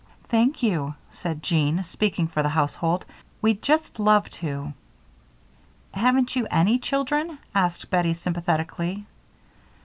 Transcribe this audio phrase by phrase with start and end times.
[0.29, 3.05] "Thank you," said Jean, speaking for the household.
[3.39, 4.73] "We'd just love to."
[5.93, 9.05] "Haven't you any children?" asked Bettie, sympathetically.